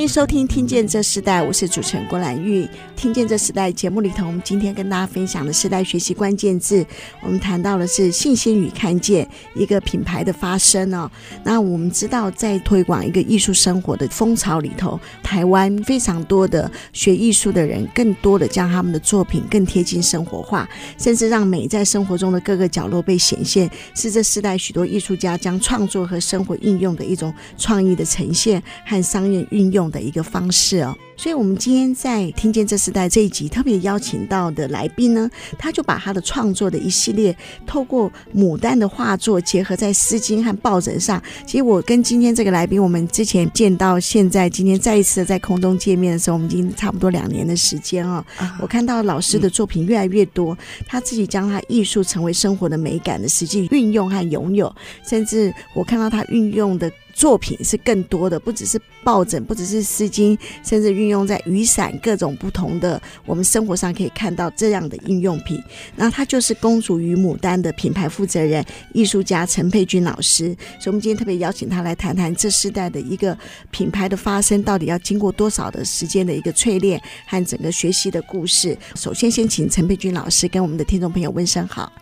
[0.00, 2.64] 欢迎收听《听见这时代》，我是主持人郭兰玉。
[2.96, 6.86] 《听见这时代》节目里头，我们今天跟大家分享的时代学习关键字，
[7.22, 11.10] 我们谈到的是信心与看见一个品牌的发生哦。
[11.44, 35.28] 那我们知道，在推广一个艺术生活的风潮里头，台湾非常多的学艺术的人，更多的将他们的作品更贴近生活化，甚至让美在生活中的各个角落被显现，是这世代许多艺术家将创作和生活应用的一种创意的呈现和商业运用用的一个方式哦，所以我们今天在听见这时代这一集特别邀请到的来宾呢，
[35.58, 41.20] 他就把他的创作的一系列透过牡丹的画作结合在丝巾和抱枕上。
[41.46, 48.24] 其实我跟今天这个来宾，我们之前见到现在今天再一次的在空中见面的时候，我们已经差不多两年的时间哦。
[48.60, 54.72] 我看到老师的作品越来越多，他自己将他艺术成为生活的美感的实际运用和拥有，
[55.04, 56.90] 甚至我看到他运用的。
[57.20, 65.62] 作品是更多的，不只是抱枕，不只是丝巾，甚至运用在雨伞各种不同的我们生活上可以看到这样的应用品。
[65.96, 70.56] 那他就是公主与牡丹的品牌负责人、艺术家陈佩君老师。
[70.78, 73.36] 所以，我们今天特别邀请他来谈谈这世代的一个
[73.70, 78.74] 品牌的发生，到底要经过多少的时间的一个淬炼和整个学习的故事。
[78.94, 81.92] 首先，先请陈佩君老师跟我们的听众朋友问声好。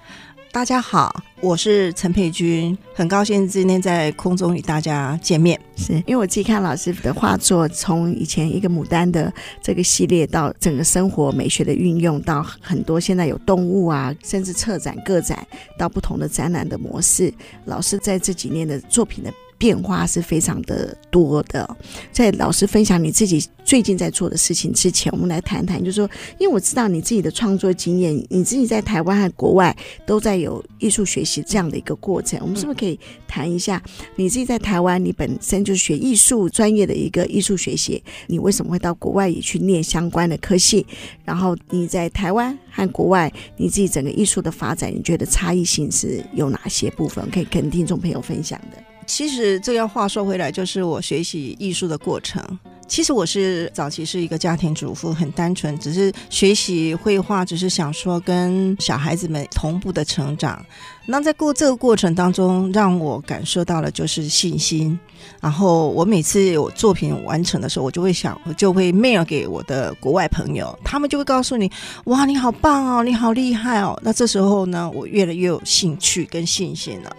[0.51, 5.61] 大家好，我是陈佩君，很高兴今天在空中与大家见面。
[5.77, 9.33] 是因为我自己看老师的画作，从以前一个牡丹的
[9.63, 15.47] 这个系列，到整个生活美学的运用，到很多现在有动物啊，甚至策展、个展，
[15.78, 17.33] 到不同的展览的模式，
[17.67, 19.33] 老师在这几年的作品的。
[19.59, 21.77] 变化是非常的多的。
[22.13, 26.09] 在老师分享你自己最近在做的事情之前，我们来谈谈，就是说，
[26.39, 29.77] 因为我知道你自己的创作经验，你自己在台湾和国外
[30.07, 32.39] 都在有艺术学习这样的一个过程。
[32.41, 33.83] 我们是不是可以谈一下
[34.17, 40.87] 你自己在台湾，你本身就是学艺术专业的一个艺术学习，你为什么会到国外也去念相关的科系？
[41.25, 48.83] 然后你在台湾和国外，你自己整个艺术的发展，你觉得差异性是有哪些部分可以跟听众朋友分享的？
[49.09, 52.45] 其实这要话说回来，就是我学习艺术的过程。
[52.87, 60.65] 其实我是早期是一个家庭主妇，很单纯，只是学习绘画，只是想说跟小孩子们同步的成长。
[61.07, 64.99] 那在过这个过程当中，让我感受到了就是信心。
[65.41, 71.71] 然后我每次有作品完成的时候，我就会想，我就会 mail 给我的国外朋友，他们就会告诉你：
[72.05, 73.99] 哇，你好棒哦，你好厉害哦。
[74.03, 77.17] 那这时候呢，我越来越有兴趣跟信心了。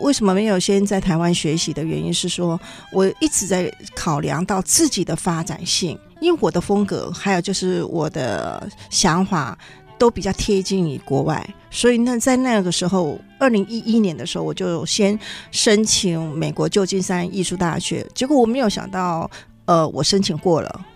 [0.00, 2.58] 为什么没有先在台湾学习的原因是说，
[2.92, 9.58] 我一直在考量到自己的发展性，因为我的风格还有就是我的想法
[9.98, 15.18] 都比较贴近于国外，所以那在那个时候，二零一一年的时候，我就先
[15.50, 19.28] 申请美国旧金山艺术大学，结果我没有想到，
[19.64, 20.86] 呃，我申请过了。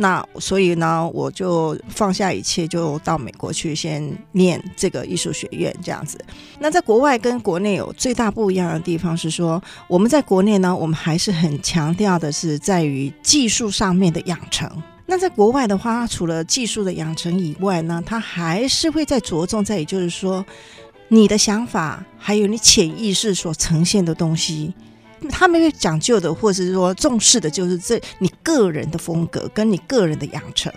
[0.00, 6.16] 那所以呢，我就放下一切，就到美国去先念这个艺术学院这样子。
[6.60, 14.70] 那在国外跟国内有最大不一样的地方是说，我们在国内呢，我们还是很强调的是在于技术上面的养成。
[15.06, 20.46] 那在国外的话，除了技术的养成以外呢，它还是会在着重在于，就是说
[21.08, 24.72] 你的想法，还有你潜意识所呈现的东西。
[25.28, 30.72] 他们会讲究的，或者是说重视的，就是这你个人的风格跟你个人的养成，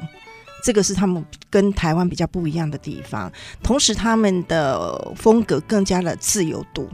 [0.62, 3.32] 这个是他们跟台湾比较不一样的地方。
[3.64, 6.90] 同时，他们的风格更加的自由度。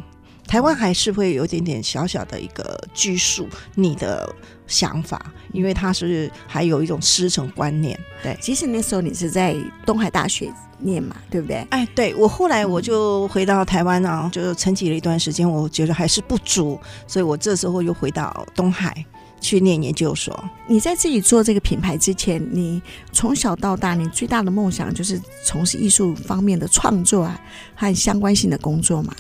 [0.45, 4.33] 台湾还是会有一点点小小的一个拘束你的
[4.67, 7.99] 想法，因为它是还有一种师承观念。
[8.23, 11.67] 对，其实那时候你是在东海大学念嘛，对不对？
[11.71, 19.05] 哎，对，我后来我就回到台湾啊，就沉寂了一段时间，我觉得还是不足，所以我这时候又回到东海
[19.39, 20.43] 去念研究所。
[20.67, 22.81] 你在自己做这个品牌之前，你
[23.11, 27.39] 从小到大，你最大的梦想就是从事艺术方面的创作啊，
[27.75, 29.13] 和相关性的工作嘛？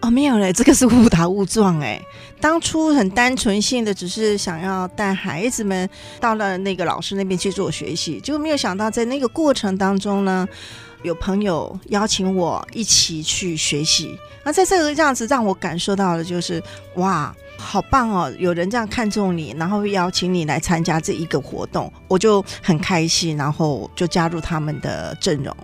[0.00, 2.00] 哦，没有嘞，这个是误打误撞哎。
[2.38, 5.88] 当初很单纯性的，只是想要带孩子们
[6.20, 10.46] 到了那个老师那边去做学习，结果没有想到在那个过程当中呢，
[11.02, 14.14] 有朋友邀请我一起去学习。
[14.44, 16.62] 那在这个样子让我感受到的就是，
[16.96, 25.56] 哇，好棒哦，有人这样看重你，然后邀请你来参加这一个活动，我就很开心，然后就加入他们的阵容。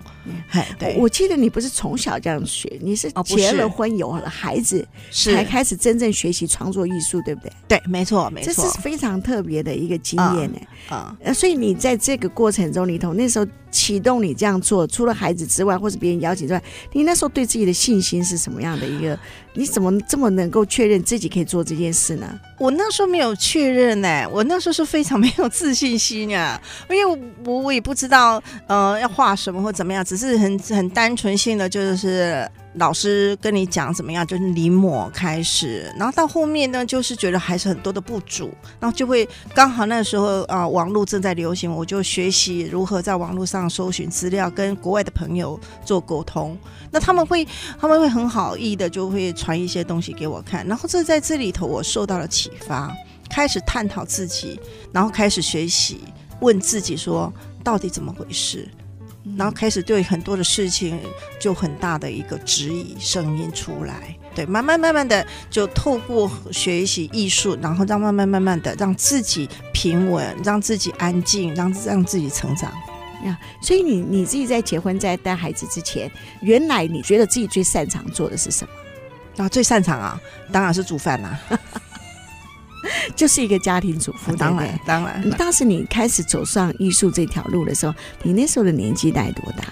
[0.96, 7.52] 我记得你不是从小这样学，你是结了婚、哦、有了孩子，才开始真正学习创作艺术，对不对？
[7.68, 10.58] 对，没错，没错，这是非常特别的一个经验呢。
[10.88, 19.18] 啊、嗯，所以你在这个过程中里头，那时候启动你这样做，除了孩子之外，或是别人邀请之外，你那时候对自己的信心是什么样的一个？
[19.54, 22.40] 你怎么这么能够确认自己可以做这件事呢？
[22.62, 27.04] 我那时候没有确认呢、我那时候是非常没有自信心啊， 因为
[27.44, 32.48] 我我也不知道呃要画什么或怎么样，只是很很单纯性的就是。
[32.74, 46.56] 老师跟你讲怎么样，就是临摹开始，然后到后面呢，就是觉得还是很多的不足，然后就会刚好那时候啊、网络正在流行，我就学习如何在网络上搜寻资料，跟国外的朋友做沟通。
[46.90, 47.46] 那他们会
[47.78, 52.90] 他们会很好意的就会传一些东西给我看，然后这在这里头我受到了启发，
[53.28, 54.58] 开始探讨自己，
[54.92, 56.00] 然后开始学习，
[56.40, 57.30] 问自己说
[57.62, 58.66] 到底怎么回事。
[59.36, 60.98] 然后开始对很多的事情
[61.40, 72.72] 就很大的一个质疑声音出来，对，慢慢慢慢的就透过学习艺术，然后让慢慢慢慢的让自己平稳，让自己安静，让让自己成长。
[73.24, 76.10] 呀，所以你你自己在结婚在带孩子之前，
[76.40, 79.44] 原来你觉得自己最擅长做的是什么？
[79.44, 80.20] 啊，最擅长啊，
[80.50, 81.38] 当然是煮饭啦。
[83.16, 85.30] 就是一个家庭主妇，当然，当然。
[85.32, 89.64] 当时你开始走上艺术这条路的时候，你那时候的年纪大概多大？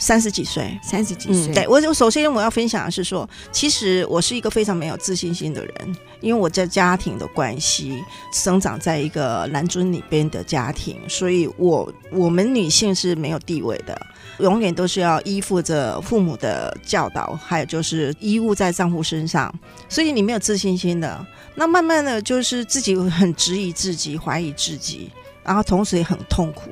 [0.00, 1.52] 三十几岁，三十几岁。
[1.52, 8.00] 对，我我首先我要分享的是说，其实我是一个非常没有自信心的人，因为我在家庭的关系，
[8.32, 14.00] 生长在一个男尊女卑的家庭，所以我我们女性是没有地位的，
[14.38, 19.52] 永远都是要依附着父母的教导，还有就是依附在丈夫身上，
[19.88, 21.26] 所以你没有自信心的。
[21.54, 25.10] 那慢慢的就是自己很质疑自己，怀疑自己，
[25.42, 26.70] 然后同时也很痛苦，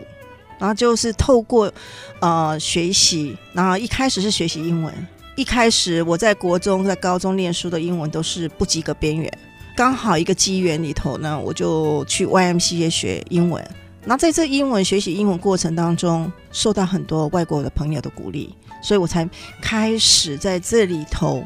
[0.59, 1.73] 然后就是透过
[2.21, 4.95] 呃学习，然后一开始是学习英文，
[5.35, 9.39] 一开始我在国中、在高中念书的英文都是不及格边缘，
[9.77, 13.69] 刚好一个机缘里头呢，我就去 YMCA 学英文，
[14.07, 19.29] 那在这英文学习英文过程当中，受到很多外国的朋友的鼓励，所以我才
[19.61, 21.45] 开始在这里头。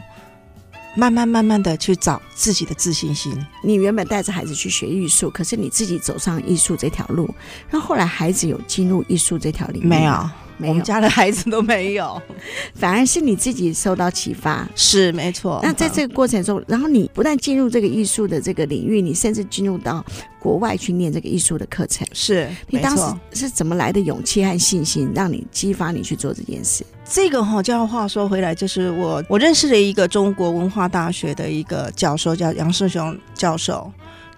[0.97, 3.33] 慢慢慢慢的去找自己的自信心。
[3.62, 7.33] 你原本带着孩子去学艺术，可是你自己走上艺术这条路，
[7.71, 10.29] 那后后来孩子有进入艺术这条领域没有？
[10.62, 12.21] 我们家的孩子都没有，
[12.75, 14.69] 反而是你自己受到启发。
[14.75, 15.61] 是没错。
[15.62, 20.05] 那在这个过程中，然后你不但进入这个艺术的这个领域，你甚至进入到
[20.39, 22.07] 国外去念这个艺术的课程。
[22.12, 23.03] 是，你当时
[23.33, 26.85] 是怎么来的勇气和信心，让你激发你去做这件事？
[27.05, 33.91] 这个哈，就要话说回来，就是我我认识了一个中国文化大学的一个教授，叫杨世雄教授。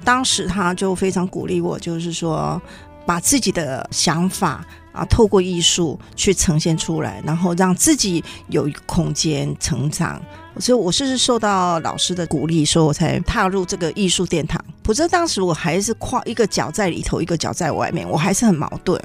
[0.05, 2.61] 当时他就非常鼓励我，就是说
[3.07, 10.23] 把自己的想法啊，透过艺术去呈现出来，然后让自己有一个空间成长。
[10.61, 14.63] 所以我是受到老师的鼓励，所以我才踏入这个艺术殿堂。
[14.85, 19.03] 否则当时我还是跨一个脚在里头，一个脚在外面，我还是很矛盾。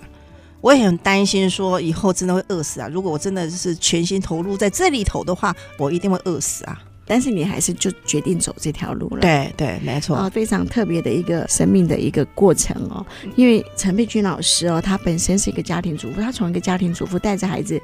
[0.59, 2.89] 我也很担心，说以后真的会饿死啊！
[2.91, 6.81] 如果我真的是全心投入在这里头的话，我一定会饿死啊！
[7.07, 9.21] 但是你还是就决定走这条路了。
[9.21, 10.15] 对对，没错。
[10.15, 13.05] 啊，非常特别的一个生命的一个过程哦。
[13.35, 17.81] 因为陈佩君老师哦，他本身是一个家庭主妇，他从一个家庭主妇带着孩子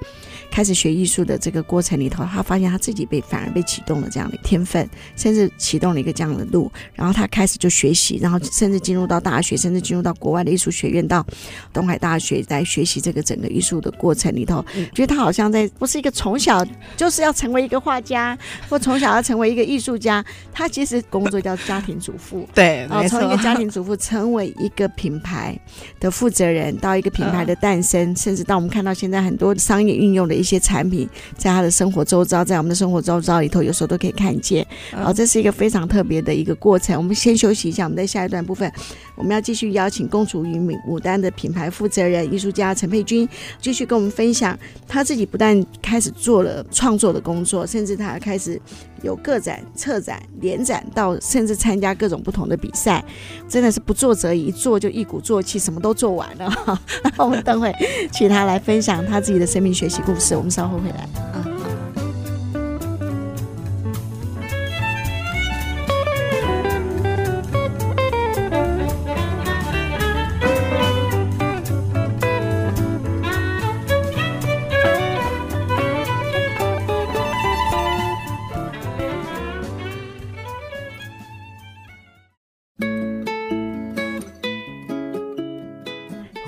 [0.51, 6.69] 开始学艺术的这个过程里头，他发现他自己被反而被启动了这样的天分，甚至启动了一个这样的路。
[6.93, 11.25] 然后他开始就学习，然后甚至进入到大学，甚至进入到国外的艺术学院，到
[11.71, 16.65] 东海大学来学习这个整个艺术的过程里头，嗯、觉得他好像在不是一个从小
[16.97, 18.37] 就是要成为一个画家，
[18.67, 19.12] 或从小。
[19.13, 22.47] 要成为一个艺术家，他其实工作叫家庭主妇。
[22.53, 25.57] 对，然后从一个家庭主妇成为一个品牌
[25.99, 34.65] 的负责人，到一个品牌的诞生，嗯、甚至到我们看到现在很多商业运用的一些产品，在他的生活周遭，在我们的生活周遭里头，有时候都可以看见。
[34.91, 36.97] 然后这是一个非常特别的一个过程。
[36.97, 38.71] 我们先休息一下，我们在下一段部分，
[39.15, 43.27] 我们要继续邀请共厨与牡丹的品牌负责人、艺术家陈佩君，
[43.61, 48.59] 继续跟我们分享他自己不但开始做了创作的工作，甚至他还开始。
[49.03, 53.03] 有个展、策展、联展，到甚至参加各种不同的比赛，
[53.47, 56.79] 真的是不做则已，一做就一鼓作气，什么都做完了。
[57.17, 57.71] 我们等会
[58.11, 60.35] 请他来分享他自己的生命学习故事。
[60.35, 61.52] 我们稍后回来啊。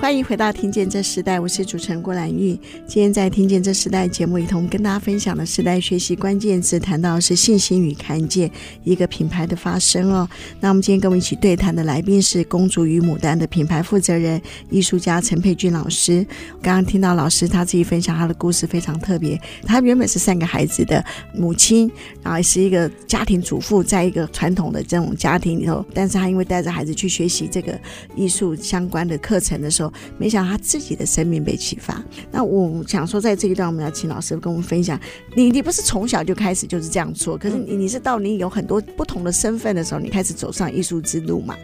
[0.05, 2.51] 欢迎回到《听见这时代》，我是主持人郭兰玉。
[2.85, 8.51] 今天在《听见这时代》节目里头，跟大家分享的时代学习关键词，谈到是信心与看见
[8.83, 10.29] 一个品牌的发生哦。
[10.59, 16.23] 那我们今天跟我们一起对谈的来宾是公主与牡丹的品牌负责人、艺术家陈佩君老师。
[16.61, 19.41] 刚刚听到老师他自己分享他的故事，非常特别。
[19.63, 27.75] 他原本是三个孩子的母亲，然后也是一个家庭主妇，在一个传统的这种家庭里头，但是他因为带着孩子去学习这个
[28.15, 32.03] 艺术相关的课程的时候，没想到他自己的生命被启发。
[32.31, 34.99] 那我想说，在这一段，我们要请老师跟我们分享。
[35.35, 41.55] 你你不是从小就开始就是这样做，可是你你是到你有很多不同的身份的时候，你开始走上艺术之路嘛？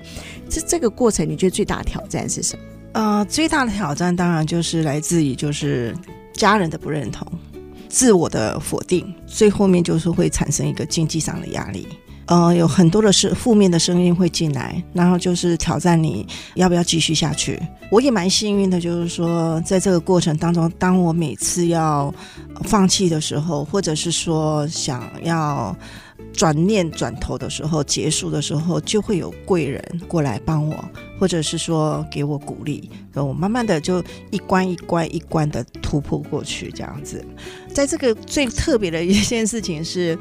[0.50, 2.64] 这这个过程，你觉得最大的挑战是什么？
[2.94, 5.96] 呃，最大的挑战当然就是来自于就是
[6.34, 7.26] 家人的不认同、
[7.88, 11.88] 自我的否定，最后面就是会产生一个经济上的压力。
[12.32, 17.60] 呃，有很多的是负面的声音会进来，然后就是挑战你要不要继续下去。
[17.90, 22.14] 我也蛮幸运的，就是说在这个过程当中，当我每次要
[22.64, 25.76] 放弃的时候，或者是说想要
[26.32, 30.74] 转念转头的时候，结束的时候，就会有贵人过来帮我，
[31.20, 37.22] 或者是说给我鼓励，然后我慢慢的就一关一关一关的突破过去，这样子。
[37.74, 40.18] 在这个最特别的一件事情是。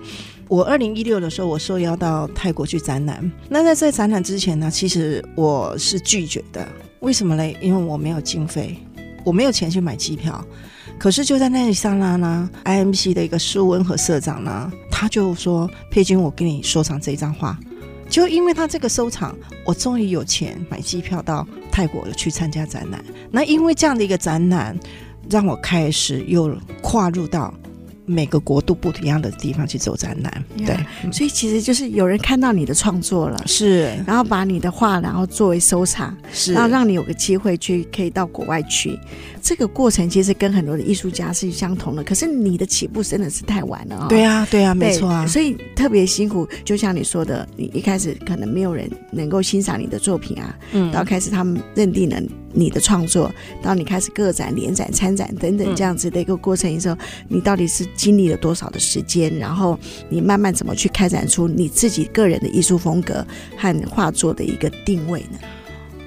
[0.50, 3.30] 我二零一六的时候，我受邀到泰国去展览。
[3.48, 6.66] 那在这展览之前呢，其实我是拒绝的。
[6.98, 7.56] 为什么嘞？
[7.60, 8.76] 因为我没有经费，
[9.24, 10.44] 我没有钱去买机票。
[10.98, 17.56] 可是就在那一刹那呢，IMC 的一个苏文和社长呢，他就说：“佩君，我给你收藏这一张画。”
[18.10, 19.32] 就因为他这个收藏，
[19.64, 23.04] 我终于有钱买机票到泰国去参加展览。
[23.30, 24.76] 那因为这样的一个展览，
[25.30, 26.52] 让我开始又
[26.82, 27.54] 跨入到。
[28.10, 30.76] 每个国度不一样的地方去走展览，对，
[31.12, 38.98] 所以其实就是有人看到你的创作了，是，然后把你的画，然后作为收藏，是，然后让你有个机会去可以到国外去。
[39.40, 44.06] 这个过程其实跟很多的艺术家是相同的，可是你的起步真的是太晚了啊！
[44.08, 46.46] 对啊，对啊，没错啊，所以特别辛苦。
[46.64, 52.20] 就像你说的，你一开始可能没有人能够欣赏你的作品啊，嗯，到开始他们认定了
[52.52, 56.96] 你的创作，到你开始个展、联展、参展等等这样子的一个过程的时候，
[57.28, 59.34] 你到底是经历了多少的时间？
[59.38, 59.78] 然后
[60.08, 63.26] 你慢慢怎么去开展出你自己个人的艺术风格
[63.56, 65.38] 和画作的一个定位呢？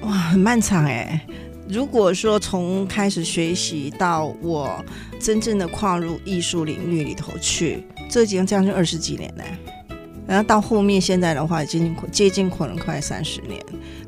[0.02, 1.20] 哇，很漫长哎。
[1.66, 4.84] 如果说从开始学习到我
[5.18, 9.44] 真正的跨入艺术领域里头去，这已经将近二十几年了。
[10.26, 13.58] 然后到后面现在的话，已经接近可能快三十年。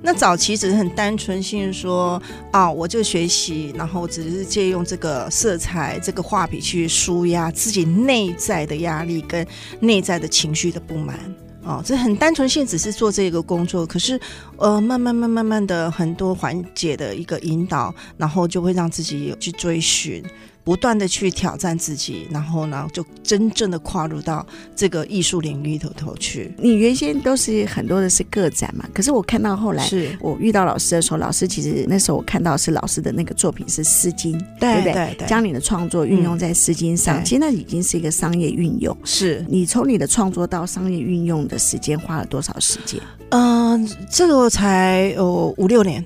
[0.07, 2.23] 那早期只是很单纯性说
[2.53, 9.45] 啊，我就学习，然后只是借用这个色彩、这个画笔去舒压自己内在的压力跟
[9.81, 11.19] 内在的情绪的不满。
[11.65, 13.85] 哦，这很单纯性，只是做这个工作。
[13.85, 14.21] 可是，
[14.59, 20.23] 呃，慢慢、慢、慢慢的很多环节的一个引导，然后就会让自己有去追寻。
[20.67, 24.45] 不断的去挑战自己，然后呢，就真正的跨入到
[24.75, 26.53] 这个艺术领域里头去。
[26.59, 34.93] 你原先都是很多的是个展嘛，可是我看到后来，是我遇到老师的时候，老师其实那时候我看到是老师的那个作品是丝巾，对不对？
[34.93, 38.97] 对对，将你的创作运用在丝巾上，嗯，其实那已经是一个商业运用。
[39.05, 43.01] 是你从你的创作到商业运用的时间花了多少时间？
[43.29, 46.05] 嗯，这个才有五六年。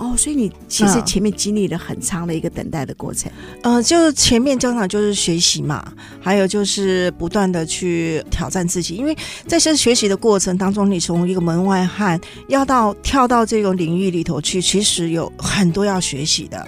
[0.00, 3.30] 哦，所以你其实前面经历了很长的一个等待的过程。
[3.60, 9.14] 嗯、呃，就是前面经常就是学习嘛，还有就是不断的去挑战自己，因为
[9.46, 16.66] 在这学习的过程当中，你从一个门外汉要到跳到这种领域里头去，其实有很多要学习的。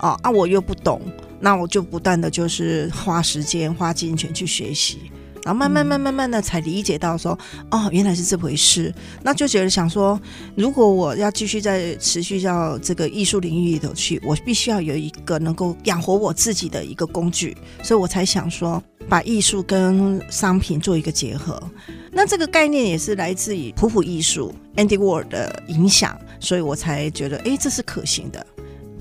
[0.00, 1.00] 哦，啊，我又不懂，
[1.38, 4.98] 那我就不断的就是花时间花金钱去学习。
[5.44, 7.38] 然后慢慢慢慢慢的才理解到说，
[7.70, 8.92] 哦，原来是这回事。
[9.22, 10.18] 那就觉得想说，
[10.56, 17.56] 如果我要继续在持续到这个艺术领域里头去，我必须要有一个能够养活我自己的一个工具。
[17.82, 21.62] 所以我才想说，把艺术跟商品做一个结合。
[22.10, 28.46] 那这个概念也是来自于普普艺术 Andy Warhol 的影响，所以我才觉得，哎，这是可行的。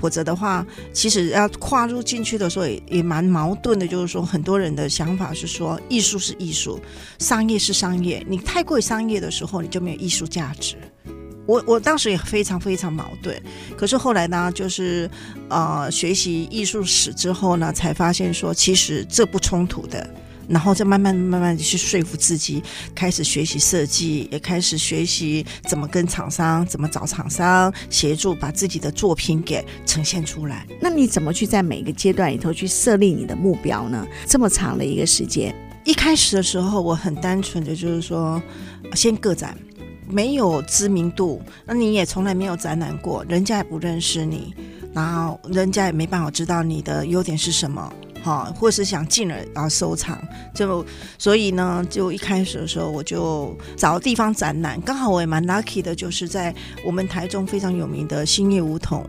[0.03, 3.87] 否则的话，其实要跨入进去的时候也也蛮矛盾的。
[3.87, 6.77] 就是说，很多人的想法是说，艺术是艺术，
[7.19, 8.21] 商业是商业。
[8.27, 10.75] 你太过商业的时候，你就没有艺术价值。
[11.45, 13.41] 我我当时也非常非常矛盾。
[13.77, 15.09] 可是后来呢，就是
[15.47, 20.05] 呃，学习艺术史之后呢，才发现说，其实这不冲突的。
[20.47, 22.61] 然后再慢慢慢慢的去说服自己，
[22.93, 30.65] 开始学习设计，也开始学习怎么跟厂商、怎么找厂商协助，把自己的作品给呈现出来。
[30.81, 34.05] 那你怎么去在每个阶段里头去设立你的目标呢？
[34.27, 38.41] 这么长的一个时间，一开始的时候我很单纯的就是说，
[38.93, 39.57] 先个展，
[40.07, 44.53] 没有知名度，那你也从来没有展览过，人家也不认识你。
[44.93, 47.91] 然后人家也没办法知道你的优点是什么，
[48.23, 50.17] 哈，或是想进而啊收藏，
[50.55, 50.85] 就
[51.19, 59.05] 所以呢，就一开始的时候我就找地方展览，刚好我也蛮 lucky 的，就是在我们台中非常有名的兴业五统。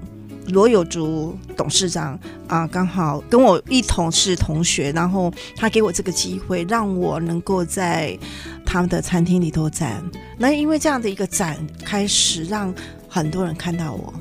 [0.48, 2.18] 罗有竹董事长
[2.48, 8.14] 啊，刚好跟我一同是同学，然后他给我这个机会，让我能够在
[8.62, 10.04] 他们的餐厅里头展。
[10.36, 12.74] 那因为这样的一个展，开始让
[13.08, 14.12] 很多人看到我。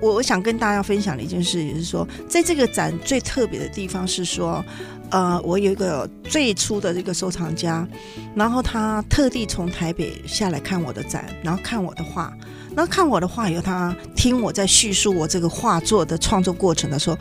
[0.00, 4.64] 我我想跟大家分享的一件事，也是说，在这个展最特别的地方是说，
[5.10, 7.86] 呃，我有一个最初的这个收藏家，
[8.34, 12.32] 然后他特地从台北下来看我的展，然后看我的画。
[12.74, 17.18] 然后看我的画以后，他听我在叙述我这个画作的创作过程的时候，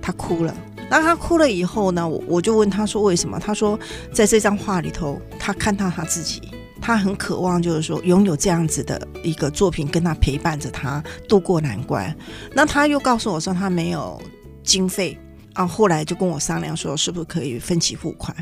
[0.00, 0.54] 他哭了。
[0.88, 3.38] 那他哭了以后呢，我我就问他说为什么？
[3.38, 3.78] 他说
[4.12, 6.40] 在这张画里头，他看到他自己，
[6.80, 12.14] 他很渴望就是说拥有这样子的一个作品跟他陪伴着他度过难关。
[12.54, 14.20] 那他又告诉我说他没有
[14.62, 15.18] 经费
[15.54, 18.34] 啊，后来就跟我商量说是不是可以分期付款。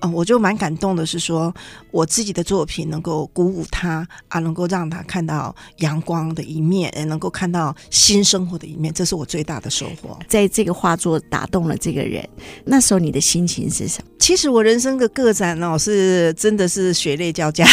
[0.00, 1.54] 啊、嗯，我就蛮感动的，是说
[1.90, 10.18] 我自己的作品能够鼓舞他啊，能够让他看到阳光的一面，也能够看到新生活的一面，这是我最大的收获。
[10.26, 12.28] 在这个画作打动了这个人，
[12.64, 14.10] 那时候你的心情是什么？
[14.18, 17.66] 其实我人生的个展哦，是真的是血泪交加。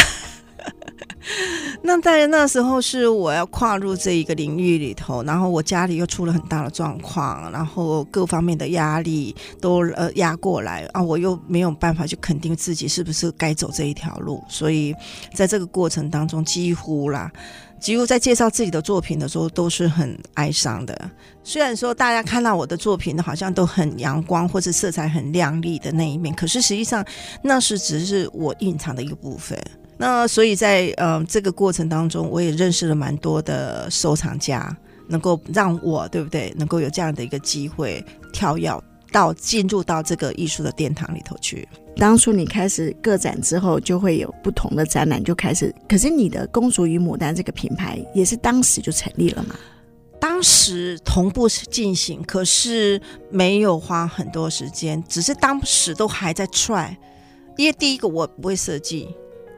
[1.83, 14.93] 那在那时候是我要跨入这一个领域里头，然后我家里又出了很大的状况，然后各方面的压力都呃压过来啊，我又没有办法去肯定自己是不是该走这一条路，所以
[15.33, 17.31] 在这个过程当中，几乎啦，
[17.79, 21.11] 几乎在介绍自己的作品的时候都是很哀伤的。
[21.43, 27.05] 虽然说大家看到我的作品好像都很阳光或者色彩很亮丽的那一面，可是实际上
[27.43, 29.57] 那是只是我隐藏的一个部分。
[29.97, 34.75] 那所以在呃这个过程当中，我也认识了蛮多的收藏家，
[35.07, 38.71] 能够让我对不对，能够有这样的一个机会跳跃
[39.11, 41.67] 到进入到这个艺术的殿堂里头去。
[41.95, 45.73] 当初你开始个展之后，就会有不同的展览就开始。
[45.89, 49.55] 可是你的公主与牡丹这个品牌也是当时就成立了嘛？
[50.19, 56.95] 当时同步进行，可是没有花很多时间，只是当时都还在 try。
[57.55, 59.07] 因为第一个我不会设计。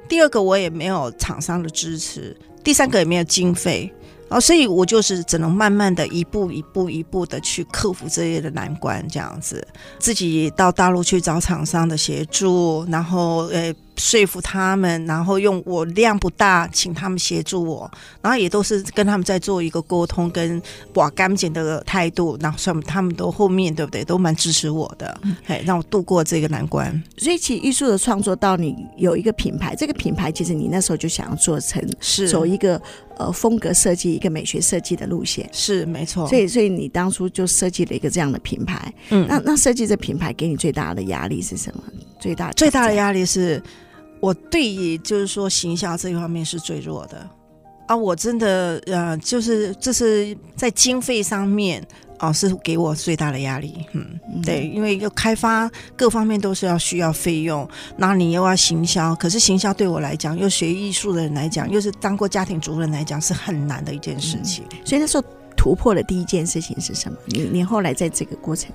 [0.10, 3.90] 第二个我也没有厂商的支持，第三个也没有经费，
[4.28, 9.66] 哦，所以我就是只能慢慢的一步一步一步的去克服这些的难关，这样子，
[10.00, 13.74] 自己到大陆去找厂商的协助，然后呃。
[14.00, 20.60] 说服他们，然后用我量不大，请他们协助我，然后也都是跟他们在做一个沟通跟
[20.94, 25.08] 把干净的态度，然后他们他们都后面对不对，都蛮支持我的，
[25.48, 26.90] 哎、嗯，让我度过这个难关。
[27.18, 32.82] 所以，其实艺术的创作到你有一个品牌，这个品牌其实你那时候就想要做成是走一个
[33.18, 36.26] 呃风格设计、一个美学设计的路线，是没错。
[36.30, 38.94] 所以，所以你当初就设计了一个这样的品牌。
[39.10, 41.84] 嗯，那那设计这品牌给你最大的压力是什么？
[42.18, 43.62] 最大最大的压力是。
[44.20, 47.26] 我对于就是说行销这一方面是最弱的
[47.88, 47.96] 啊！
[47.96, 51.86] 我真的呃，就是这是在经费上面
[52.18, 53.86] 啊，是给我最大的压力。
[53.94, 64.66] 嗯，对，因为要开发各方面都是要需要费用，那你又要行销，可是行销对我来讲，又学艺术的人来讲，又是当过家庭主妇来讲，是很难的一件事情。
[64.72, 65.24] 嗯，所以那时候
[65.56, 67.18] 突破的第一件事情是什么？
[67.28, 68.70] 你你后来在这个过程。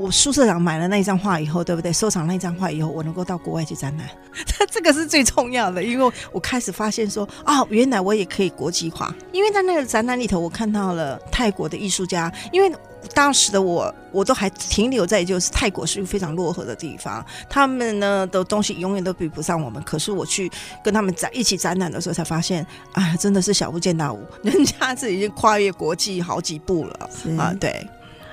[0.00, 1.92] 我苏社长买了那一张画以后，对不对？
[1.92, 4.08] 收藏那一张画以后，我能够到国外去展览，
[4.70, 5.84] 这个是最重要的。
[5.84, 9.14] 因为我开始发现说，啊、哦，原来我也可以国际化。
[9.30, 12.32] 因为在那个展览里头，我看到了泰国的艺术家。
[12.50, 12.74] 因为
[13.12, 19.82] 当时的我，我都还停留在就是泰国是一个非常落后的地方，他们呢的东西永远都比不上我们。
[19.82, 20.50] 可是我去
[20.82, 27.52] 跟他们展一起展览的时候，才发现，啊，真的是小巫见大巫， 人家是已经跨越国际好几步了啊！
[27.60, 27.86] 对。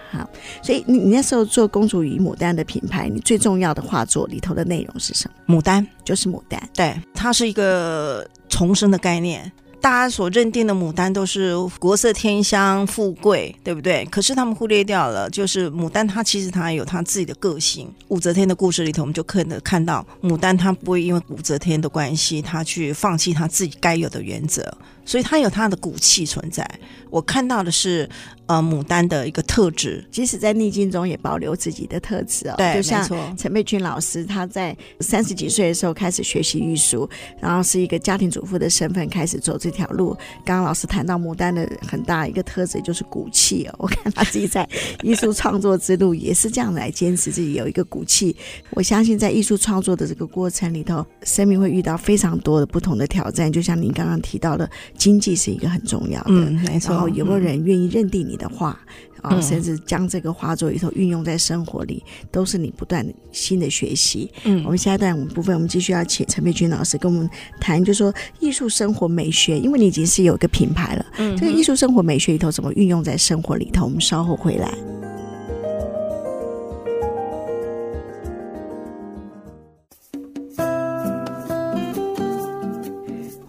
[0.10, 0.30] 好，
[0.62, 5.56] 所以你你那时候做公主与牡丹的品牌，你最重要的画作里头的内容是什么？
[5.56, 9.52] 牡丹就是牡丹，对，它是一个重生的概念。
[9.80, 14.04] 大家所认定的牡丹都是国色天香、富贵，对不对？
[14.06, 17.88] 可是他们忽略掉了，就是牡丹它其实它有它自己的个性。
[18.08, 24.76] 武则天的故事里头，我们就可能看到牡丹它不会因为武则天的关系，它去放弃它自己该有的原则。
[25.08, 26.70] 所以它有它的骨气存在。
[27.10, 28.08] 我看到的是，
[28.48, 32.56] 呃，牡丹的一个特质，即使在逆境中也保留自己的特质哦。
[32.58, 40.10] 对，就像陈佩君老师，他在三十几岁的时候开始学习艺术，然后是一个家庭主妇的身份开始走这条路。
[40.44, 43.76] 刚刚老师谈到牡丹的很大一个特质就是骨气哦。
[43.80, 44.68] 我看他自己在
[45.02, 48.36] 艺术创作之路也是这样来坚持自己有一个骨气。
[48.72, 54.70] 我相信在艺术创作的这个过程里头，生命会遇到非常多的不同的挑战，就像您刚刚提到的。
[54.98, 56.92] 经济是一个很重要的，嗯，没错。
[56.92, 58.78] 然后有没有人愿意认定你的画？
[59.24, 64.30] 啊，嗯、甚至将这个画作里头运用在生活里，都是你不断新的学习。
[64.44, 67.28] 嗯，我们下一段部分，我们继续要请陈佩君老师跟我们
[67.60, 71.06] 谈，就是说艺术生活美学，因为你已经是有一个品牌了，
[71.36, 73.86] 这个艺术生活美学里头怎么运用在生活里头？
[73.86, 74.72] 我们稍后回来。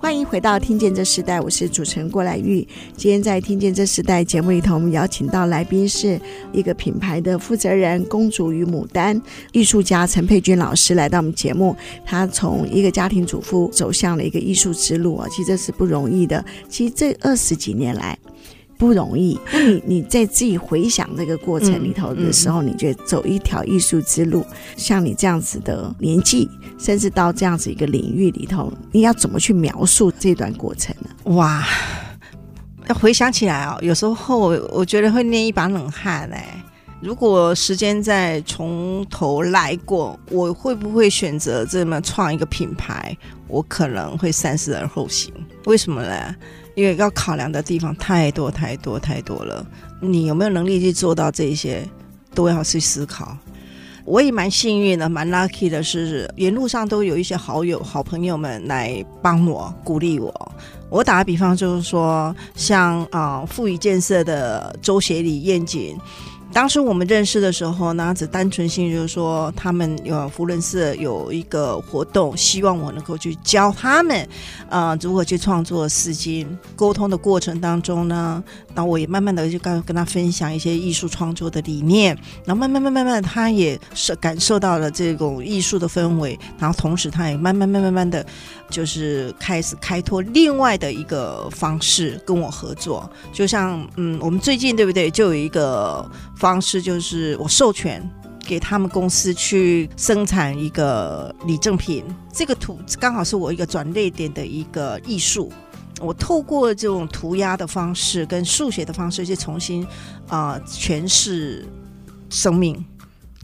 [0.09, 2.67] 欢迎回到《听见这时代》，我是主持人郭来玉。
[2.97, 6.19] 今天在《听见这时代》节目里头，我们邀请到来宾是
[6.51, 9.21] 一个品牌的负责人——公主与牡丹
[9.53, 11.77] 艺术家陈佩君老师来到我们节目。
[12.07, 16.43] 她从一个家庭主妇走向了一个艺术之路啊，其实这是不容易的。
[16.71, 18.19] 其实这二十几年来。
[18.79, 19.39] 不容易。
[19.53, 31.35] 那你你在自己回想这个过程里头的时候，嗯嗯、你觉得走一条艺术之路，像你这样子的年纪，甚至到这样子一个领域里头，你要怎么去描述这段过程呢？
[31.35, 31.67] 哇，
[32.89, 34.39] 要回想起来哦，有时候
[34.71, 36.65] 我觉得会捏一把冷汗哎。
[37.01, 43.17] 如果时间再从头来过，我会不会选择这么创一个品牌？
[43.47, 45.33] 我可能会三思而后行。
[45.67, 46.35] 为什么呢？
[46.75, 49.65] 因为要考量的地方太多太多太多了，
[50.01, 51.89] 你有没有能力去做到这些，
[52.35, 53.37] 都要去思考。
[54.05, 60.53] 我也蛮幸运的，蛮 lucky 的是，沿路上都有一些好友、好朋友们来帮我、鼓励我。
[60.89, 65.97] 我打个比方，就是说，像啊，富裕建设的周协理、燕景。
[66.53, 74.29] 当时我们认识的时候呢，只单纯性就是说，他们有福伦社有一个活动，希望我能够去教他们，
[74.69, 76.59] 啊，如何去创作诗经。
[76.75, 78.43] 沟通的过程当中呢，
[78.79, 88.25] 然后我也慢慢的就跟跟他分享一些艺术创作的理念，然后慢慢慢慢慢，他也是感受到了这种艺术的氛围，然后同时他也慢慢慢慢慢的，
[88.71, 93.11] 就是开始开拓另外的一个方式跟我合作。
[93.33, 96.09] 就像嗯，我们最近对不对，就有一个。
[96.37, 98.01] 方式就是我授权
[98.47, 105.51] 给他们公司去生产一个礼赠品，这个图刚好是我一个转类点的一个艺术。
[106.01, 109.87] 我透过这种涂鸦的方式跟数学的方式去重新
[110.29, 111.67] 啊、诠释
[112.31, 112.85] 生命。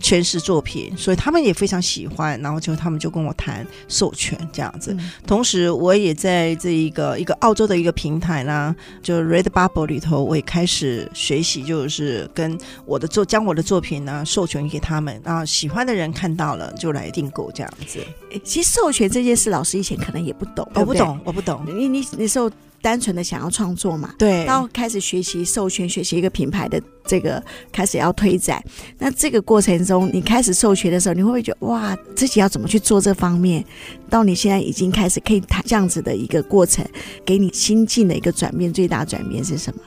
[0.00, 2.40] 全是作品，所以他们也非常喜欢。
[2.40, 4.94] 然后就他们就跟我谈授权这样子。
[4.98, 18.00] 嗯、同时，我也在这一个一个澳洲的一个平台呢，就 Redbubble 里头，我也开始学习，就是跟我的作将我的作品呢授权给他们，然后喜欢的人看到了就来订购这样子。
[18.42, 21.64] 其实授权这件事，老师以前可能也不懂，我不懂，我不懂。
[21.66, 22.50] 你你那时候。
[22.85, 27.42] 单纯的想要创作嘛，对，然后开始学习授权，学习一个品牌的这个
[27.73, 28.62] 开始要推展。
[28.99, 33.64] 那这个过程中，你开始授权的时候，你会不会觉得哇，自己要怎么去做这方面？
[34.11, 36.87] 到你现在已经开始可以谈这样子的一个过程，
[37.25, 39.81] 给你心境的一个转变，最大转变是什么？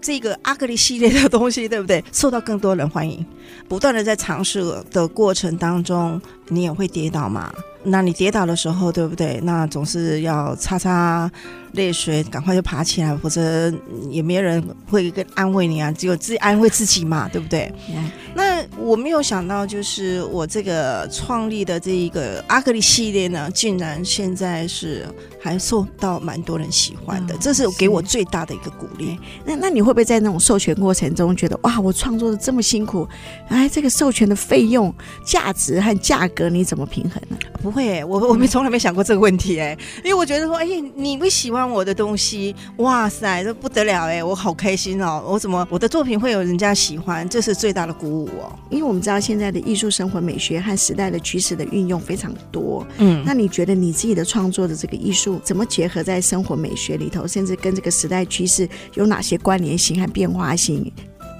[0.00, 2.04] 这个阿格丽系列的东西，对不对？
[2.12, 3.24] 受到更多人欢迎，
[3.68, 6.20] 不断的在尝试的过程当中，
[6.52, 7.52] 你也会跌倒嘛？
[7.84, 9.40] 那你跌倒的时候，对不对？
[9.42, 11.28] 那总是要擦擦
[11.72, 13.72] 泪水，赶快就爬起来，否则
[14.08, 18.04] 也没人会跟安慰你啊，只有自己安慰自己嘛， 对不对？Yeah.
[18.34, 25.04] 那我没有想到，就是我这个创立的这一个阿格丽系列呢，竟然现在是
[25.42, 29.18] 还受到蛮多人喜欢的，oh, 这是给我最大的一个鼓励。
[29.44, 33.08] 那那你会不会在那种授权过程中觉得，哇，我创作的这么辛苦，
[33.48, 34.94] 哎，这个授权的费用、
[35.26, 37.36] 价值和价格你怎么平衡呢？
[37.62, 48.52] 不会，我我们从来没想过这个问题哎，因为我觉得说，哎，你不喜欢我的东西，哇塞，这不得了哎，我好开心哦，我怎么我的作品会有人家喜欢，这是最大的鼓舞哦。
[48.68, 60.92] 因为我们知道现在的艺术生活美学和时代的趋势的运用非常多，嗯，那你觉得你自己的创作的这个艺术怎么结合在生活美学里头，甚至跟这个时代趋势有哪些关联性和变化性？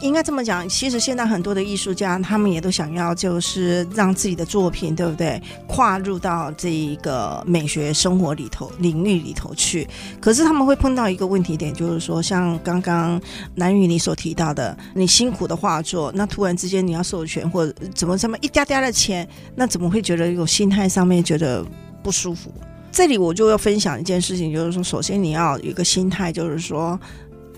[0.03, 9.89] 应该这么讲，其实现在很多的艺术家，他们也都想要，就是让自己的作品，对不对，跨入到这一个美学生活里头领域里头去。
[10.21, 13.21] 可是他们会碰到一个问题点，就是说，像刚刚
[13.55, 21.65] 兰玉你所提到的，你辛苦的画作，那突然之间你要授权或者怎么这么一嗲嗲的钱，那怎么会觉得有心态上面觉得
[22.03, 22.53] 不舒服？
[22.91, 26.99] 这里我就要分享一件事情，就是说，首先你要有一个心态，就是说。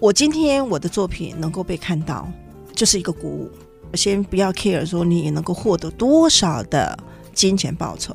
[0.05, 2.31] 我今天我的作品能够被看到，
[2.75, 3.51] 就是一个鼓舞。
[3.95, 6.95] 先不要 care 说你能够获得多少的
[7.33, 8.15] 金钱报酬。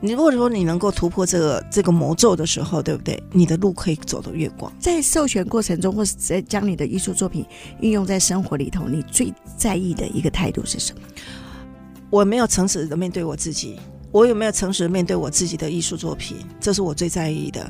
[0.00, 3.22] 你如果说你能够突破这个这个魔咒的时候，对不对？
[3.30, 4.72] 你的路可以走得越广。
[4.80, 7.44] 在授权过程中，或是在将你的艺术作品
[7.80, 11.02] 运用在生活里头，你最在意的一个态度是什么？
[12.08, 13.78] 我没有诚实的面对我自己。
[14.12, 16.36] 我有没有诚实面对我自己的艺术作品？
[16.60, 17.68] 这是我最在意的。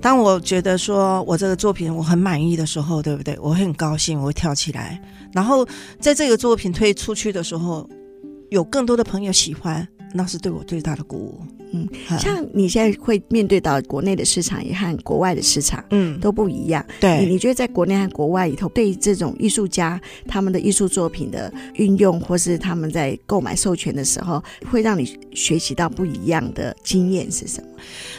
[0.00, 3.38] 当我觉得说我这个作品我很满意的时候，对不对？
[3.40, 5.00] 我会很高兴，我会跳起来。
[5.32, 5.66] 然后
[6.00, 7.88] 在这个作品推出去的时候，
[8.50, 11.40] 有更多的朋友喜欢，那是对我最大的鼓舞。
[11.74, 16.84] 嗯，像你现在会面对到国内的市场也和国外的市场，嗯，都不一样。
[17.00, 19.98] 对，你觉得在国内和国外里头，对这种艺术家
[20.28, 27.68] 他们的艺术作品的运用，或是他们在购买授权的时候，会让你学习到不一样的经验是什么？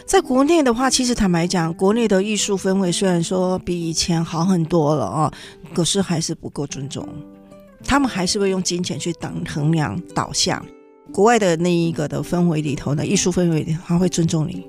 [0.07, 5.31] 在国内的话，其实坦白讲，国内的艺术氛围虽然说比以前好很多了哦，
[5.75, 7.07] 可是还是不够尊重，
[7.85, 10.65] 他们还是会用金钱去当衡量导向。
[11.13, 14.65] 国外的那一个的氛围里头呢，艺术氛围里，他会尊重你，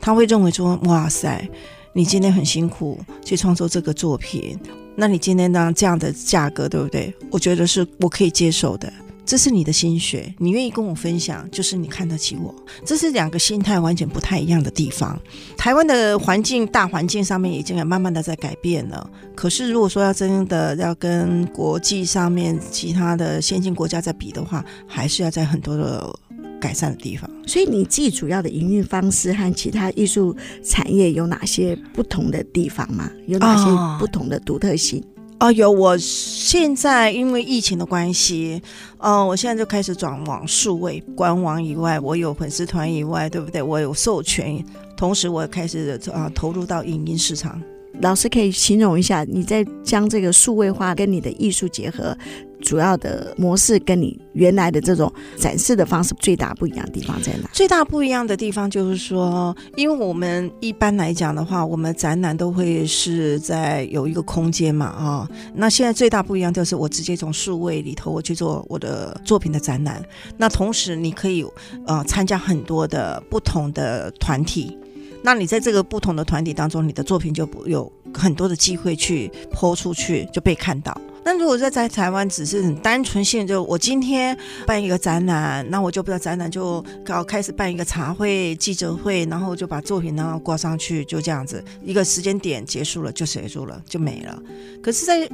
[0.00, 1.48] 他会认为说，哇塞，
[1.92, 4.58] 你今天很辛苦去创作这个作品，
[4.96, 7.14] 那你今天呢这样的价格，对不对？
[7.30, 8.92] 我觉得是我可以接受的。
[9.30, 12.52] 这是你的心血，你愿意跟我分享，就是你看得起我。
[12.84, 15.16] 这是两个心态完全不太一样的地方。
[15.56, 26.12] 台湾的环境大环境上面已经慢慢的在改变了，可是如果说要真的要跟国际上面其他的先进国家在比的话，还是要在很多的
[26.60, 27.30] 改善的地方。
[27.46, 33.08] 所以你自己主要的营运方式和其他艺术产业有哪些不同的地方吗？
[33.28, 35.00] 有哪些不同的独特性？
[35.00, 35.70] 哦哦，有！
[35.70, 38.60] 我现在因为疫情的关系，
[38.98, 43.62] 呃，我现在就开始转往数位官网以外，我有粉丝团以外，对不对？
[43.62, 44.62] 我有授权，
[44.98, 47.60] 同时我开始啊、投入到影音市场。
[48.02, 52.14] 老师可以形容一下，你在将这个数位化跟你的艺术结合，
[52.60, 57.48] 主要的模式跟你原来的这种展示的方式最大不一样的地方在哪？
[57.52, 70.02] 最大不一样的地方就是说，因为我们一般来讲的话，我们展览都会是在有一个空间嘛，啊，那现在最大不一样就是我直接从数位里头我去做我的作品的展览，
[70.36, 71.44] 那同时你可以
[71.86, 74.76] 呃参加很多的不同的团体。
[75.22, 80.98] 那你在这个不同的团体当中，你的作品就不有很多的机会去抛出去，就被看到。
[81.22, 84.34] 那如果在在台湾，只是很单纯性，就我今天
[84.66, 94.42] 办一个展览，那我就不知道展览就搞开始办一个茶会、记者会，然后就把作品呢挂上去，就这样子一个时间点结束了，就结束了，就没了。
[94.82, 95.28] 可是，在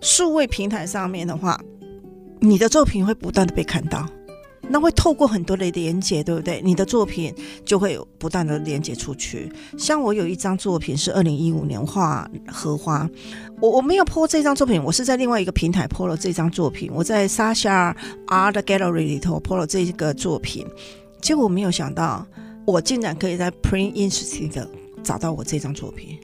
[0.00, 1.60] 数位平台上面的话，
[2.38, 4.08] 你的作品会不断的被看到。
[4.68, 6.60] 那会透过很多的连接，对不对？
[6.62, 9.52] 你的作品就会有不断的连接出去。
[9.76, 13.08] 像我有一张作品是二零一五年画荷花，
[13.60, 16.90] 我我没有 po 这张作品，我是在另外一个平台 po 了这张作品。
[16.94, 17.94] 我在 Sasha
[18.28, 20.66] Art Gallery 里头 po 了这个作品，
[21.20, 22.26] 结果我没有想到，
[22.64, 24.66] 我竟然可以在 Print Institute
[25.02, 26.18] 找到我这张作品。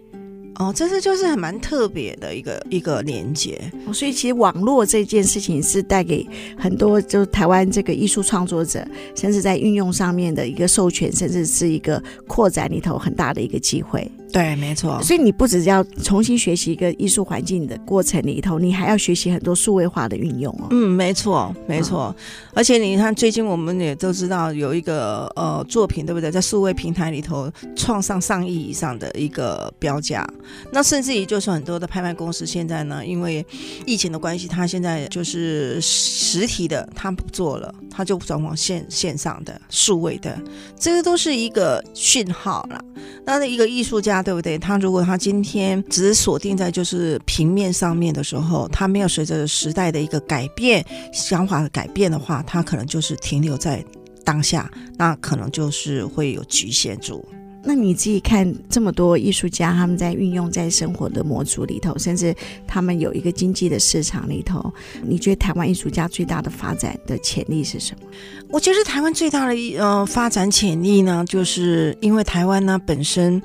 [0.59, 6.27] 哦，这是就是很蛮特别的一个一个连接，哦，所以其实网络这件事情是带给
[6.59, 14.11] 很多就台湾这个艺术创作者，甚至在运用上面的一个授权，甚至是一个扩展里头很大的一个机会。
[14.33, 15.01] 对，没错。
[15.03, 20.69] 所以你不只是要重新学习一个艺术环境的过程里头，你还要学习很多数位化的运用哦。
[20.71, 21.99] 嗯，没错，没错。
[21.99, 22.17] 哦、
[22.53, 26.31] 而且你看，最近我们也都知道有一个呃作品，对不对？
[26.31, 30.29] 在数位平台里头创上上亿以上的一个标价。
[30.71, 33.45] 那甚至于就是很多的拍卖公司现在呢，因为
[33.87, 40.38] 疫情的关系，他现在就是实体的他不做了，他就转往线线上的数位的，
[40.79, 42.79] 这个都是一个讯号了。
[43.25, 44.17] 那一个艺术家。
[44.22, 44.59] 对不对？
[44.59, 53.85] 他如果他今天只锁定在就是平面上面的时候，他没有随着时代的一个改变、想法的改变的话，他可能就是停留在
[54.24, 57.26] 当下，那可能就是会有局限住。
[57.64, 62.35] 那你自己看这么多艺术家，他们在运用在生活的模组里头，甚至
[62.66, 68.09] 他们有一个经济的市场里头，你觉得台湾艺术家最大的发展的潜力是什么？
[68.49, 73.42] 我觉得台湾最大的呃发展潜力呢，就是因为台湾呢本身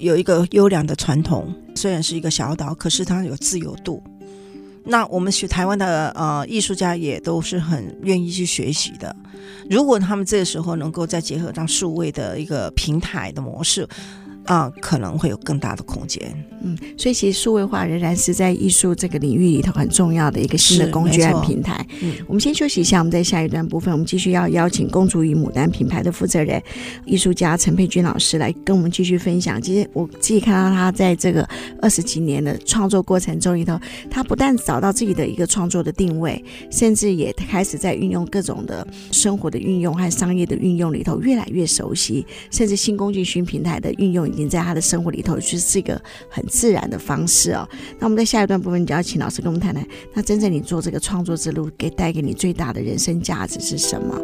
[0.00, 4.02] 有一个优良的传统，虽然是一个小岛，可是它有自由度。
[4.84, 9.14] 那我们学台湾的呃艺术家也都是很愿意去学习的。
[9.68, 13.86] 如果他们这个时候能够再结合上数位的一个平台的模式。
[14.44, 16.22] 啊、呃，可能会有更大的空间。
[16.62, 21.86] 嗯，所以其实数位化仍然是在艺术这个领域里头很重要的一个新的工具和平台。
[22.02, 26.62] 嗯，我们先休息一下，我们在下一段部分，我们继续要邀请公主与牡丹品牌的负责人、
[27.06, 29.60] 艺术家陈佩君老师来跟我们继续分享。
[29.60, 31.48] 其实我自己看到他在这个
[31.80, 33.78] 二十几年的创作过程中里头，
[34.10, 44.29] 他不但找到自己的一个创作的定位，甚至也开始在运用各种的生活的运用和商业的运用里头越来越熟悉，甚至新工具、新平台的运用。
[44.32, 47.68] 已经在他的生活里头，就是一个很自然的方式哦。
[47.98, 54.16] 那我们在下一段部分，就要请老师跟我们谈谈，那真正你做这个创作之路，给带给你最大的人生价值是什么？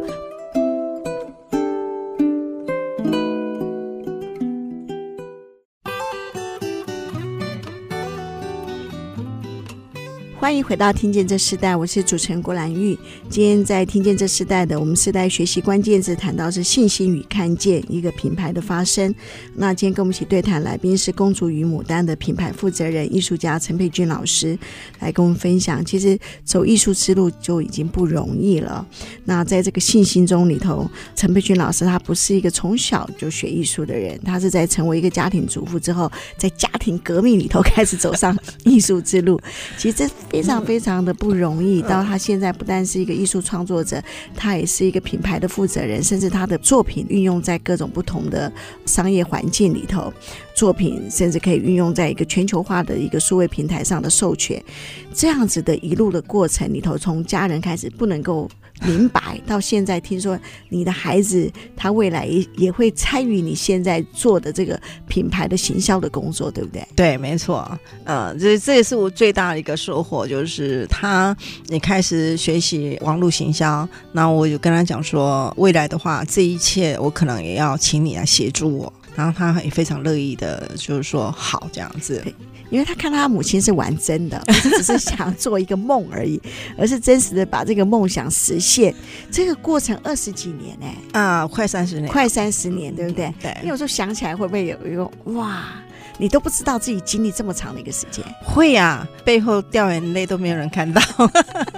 [10.46, 12.96] 欢迎回到《听见这世代》，我是主持人郭兰玉。
[13.28, 19.12] 今天在《听见这世代》的我们世代学习关键字谈到是信心与看见一个品牌的发生。
[19.56, 24.56] 那今天跟我们一起对谈来宾是公主与牡丹的品牌负责人艺术家陈佩君老师，
[25.00, 25.85] 来跟我们分享。
[25.85, 28.87] 其实走艺术之路就已经不容易了。
[29.24, 39.40] 那在这个信心中里头，陈佩君老师他不是一个从小就学艺术的人，他是在成为一个家庭主妇之后，在家庭革命里头开始走上艺术之路。
[39.76, 40.09] 其实这。
[40.37, 44.03] 非常非常的不容易，到他现在不但是一个艺术创作者，
[44.35, 48.53] 他也是一个品牌的负责人，甚至他的作品运用在各种不同的
[48.85, 50.12] 商业环境里头，
[50.55, 54.62] 作品甚至可以运用在一个全球化的一个数位平台上的授权，
[55.14, 58.49] 这样子的一路的过程里头，从家人开始不能够。
[58.83, 66.87] 明白，到现在听说你的孩子他未来也也会参与你现在做的这个品牌的行销的工作，对不对？
[66.95, 67.67] 对，没错。
[68.05, 71.37] 嗯，这这也是我最大的一个收获，就是他
[71.69, 78.93] 你开始学习网络行销，那我就跟他讲说，未来的话，这一切我可能也要请你来协助我。
[79.15, 82.23] 然后他也非常乐意的，就是说好这样子。
[82.70, 86.40] 因为他看他母亲是玩真的， 不是只是想做一个梦而已，
[86.76, 88.94] 而是真实的把这个梦想实现。
[89.31, 91.18] 这个过程二十几年呢、欸？
[91.20, 93.33] 啊，快三十年，快三十年，对不对？
[93.40, 93.57] 对。
[93.62, 95.64] 你有时候想起来，会不会有一个哇？
[96.18, 98.24] 你都不知道自己经历这么长的一个时间？
[98.42, 101.00] 会呀、啊，背后掉眼泪都没有人看到。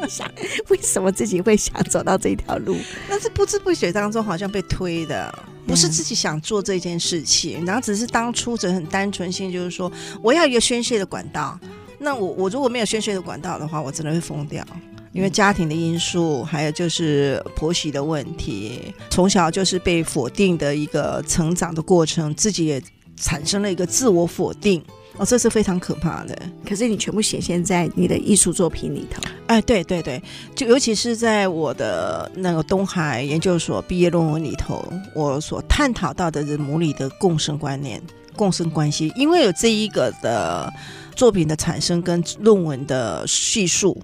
[0.08, 0.30] 想
[0.68, 2.76] 为什么自己会想走到这条路？
[3.08, 5.32] 那是不知不觉当中好像被推的。
[5.66, 11.60] 不是自己想做这件事情，然后只是当初者很单纯性，就是说我要一个宣泄的管道。
[11.98, 14.64] 那我我如果没有宣泄的管道的话，我真的会疯掉。
[15.12, 22.80] 因为家庭的因素，还有就是婆媳的问题，从小就是被否定的一个成长的过程，自己也
[23.20, 24.82] 产生了一个自我否定。
[25.16, 26.38] 哦，这是非常可怕的。
[26.64, 29.20] 可是你全部显现在你的艺术作品里头。
[29.48, 30.22] 哎，对对对，
[30.54, 38.00] 就尤其是在我的那个东海研究所毕业论文里头，我所探讨到的人母女的共生观念、
[38.36, 40.72] 共生关系，因为有这一个的
[41.16, 44.00] 作品的产生跟论文的叙述。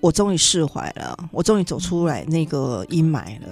[0.00, 3.48] 我终于释怀了，我终于走出来那个阴霾了。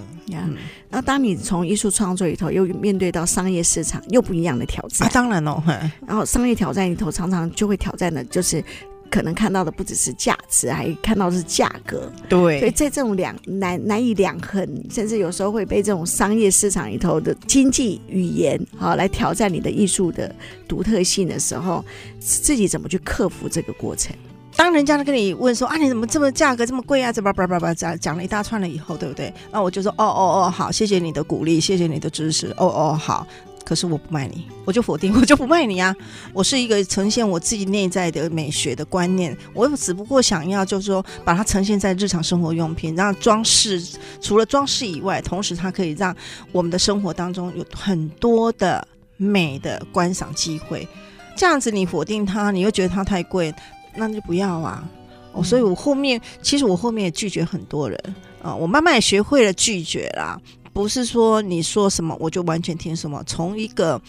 [0.89, 5.07] 那当你从艺术创作里头又面对到商业市场，又不一样的挑战。
[5.07, 5.63] 啊，当然了，
[6.07, 8.63] 然后商业挑战里头常常就会挑战的，就是
[9.11, 12.11] 可能看到的不只是价值，还看到的是价格。
[12.27, 20.33] 对，所以在这种两难难以两衡，甚至有时候会被这种商业市场里头的经济语言啊来挑战你的艺术的
[20.67, 21.85] 独特性的时候，
[22.19, 24.15] 自己怎么去克服这个过程？
[24.59, 27.13] 当人家跟你问说啊，你怎么这么价格这么贵啊？
[27.13, 29.33] 怎么叭叭叭讲讲了一大串了以后，对不对？
[29.53, 32.47] 那我就说哦哦哦，好，谢谢你的鼓励，谢谢你的支持。
[32.57, 33.25] 哦哦，好。
[33.63, 35.95] 可是我不卖你，我就否定，我就不卖你啊！
[36.33, 43.81] 我是一个呈现我自己内在的美学的观念，我只不过想要就是说把它呈现在日常生活用品，让装饰
[44.19, 46.13] 除了装饰以外，同时它可以让
[46.51, 48.85] 我们的生活当中有很多的
[49.17, 50.85] 美的观赏机会。
[51.37, 53.53] 这样子你否定它，你又觉得它太贵。
[53.99, 54.89] 那就不要啊！
[55.33, 60.39] 哦，所以我后面其实我后面也拒绝很多人啊，我慢慢也学会了拒绝啦。
[60.73, 64.01] 不是说你说什么我就完全听什么，从一个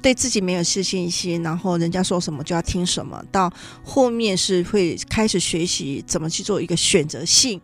[0.00, 3.52] 对自己没有自信心，然后人家说什么就要听什么，到
[3.84, 7.60] 后面是会开始学习怎么去做一个选择性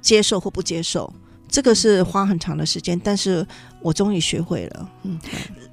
[0.00, 1.12] 接受或不接受。
[1.50, 3.46] 这个是花很长的时间，但是
[3.82, 4.90] 我终于学会了。
[5.02, 5.18] 嗯。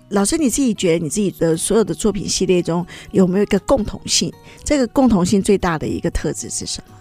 [0.10, 4.32] 老师，你自己觉得你自己的所有的作品系列中有没有一个共同性？
[4.64, 6.94] 这个共同性最大的一个特质是什么？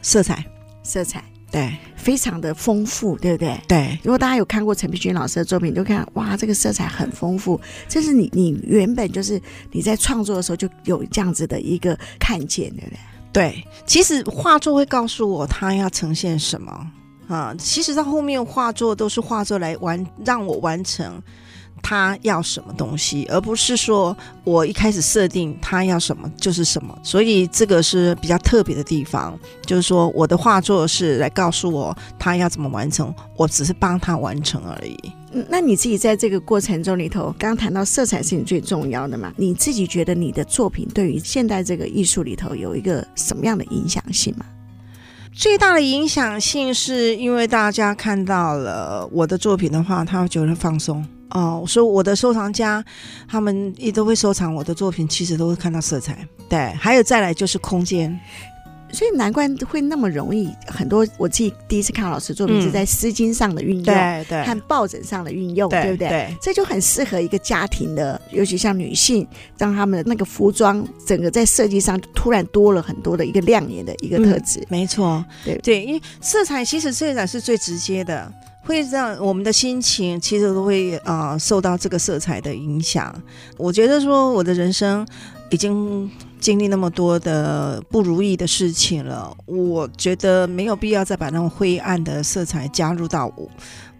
[0.00, 0.44] 色彩，
[0.84, 3.60] 色彩，对，非常的丰富，对不对？
[3.66, 3.98] 对。
[4.04, 7.60] 如果大家有看过陈碧君老师的作品，就看哇，这个色彩很丰富。
[7.88, 9.42] 这是你你原本就是
[9.72, 12.98] 你在创作的时候就有这样子的一个看见，对不对？
[13.32, 13.64] 对。
[13.84, 16.88] 其实画作会告诉我他要呈现什么
[17.32, 17.54] 啊。
[17.58, 21.22] 其实到后面画作都是画作来完让我完成。
[21.84, 29.36] 他要什么东西，而不是说我一开始设定他要什么就是什么，所以这个是比较特别的地方。
[29.66, 34.96] 就是说，我的画作是来告诉我他要怎么完成，我只是帮他完成而已。
[35.48, 39.32] 那你自己在这个过程中里头，刚刚谈到色彩是你最重要的嘛？
[39.36, 44.46] 你自己觉得你的作品对于现代这个艺术里头有一个什么样的影响性吗？
[45.34, 51.04] 最大的影响性是因为大家看到了我的作品的话，他会觉得放松。
[51.30, 52.84] 哦，所以我的收藏家，
[53.26, 56.26] 他们也都会收藏我的作品，其实都会看到色彩。
[56.50, 58.20] 对，还有再来就是空间，
[58.92, 60.48] 所以难怪会那么容易。
[60.66, 66.08] 很多我自己第一次看到老师作品是在丝巾上的运用，对对，和抱枕上的运用，对不对？
[66.08, 69.26] 对，这就很适合一个家庭的，尤其像女性，
[69.56, 74.62] 让他们的那个服装整个在设计上突然多了很多的一个亮眼的一个特质。
[74.68, 78.30] 没错，对对，因为色彩其实色彩是最直接的，
[78.62, 83.14] 会让我们的心情其实都会啊、呃、受到这个色彩的影响。
[83.56, 85.06] 我觉得说我的人生
[85.50, 86.10] 已经。
[86.42, 93.48] 经历那么多的不如意的事情了，我觉得没有必要再把那种灰暗的色彩加入到我